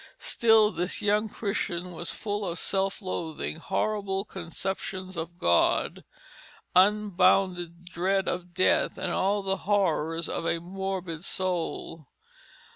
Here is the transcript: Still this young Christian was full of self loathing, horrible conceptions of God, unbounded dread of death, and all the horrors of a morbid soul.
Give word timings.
Still 0.17 0.71
this 0.71 1.03
young 1.03 1.29
Christian 1.29 1.91
was 1.91 2.09
full 2.09 2.43
of 2.43 2.57
self 2.57 3.03
loathing, 3.03 3.57
horrible 3.57 4.25
conceptions 4.25 5.15
of 5.15 5.37
God, 5.37 6.03
unbounded 6.75 7.85
dread 7.85 8.27
of 8.27 8.51
death, 8.55 8.97
and 8.97 9.13
all 9.13 9.43
the 9.43 9.57
horrors 9.57 10.27
of 10.27 10.43
a 10.47 10.57
morbid 10.59 11.23
soul. 11.23 12.07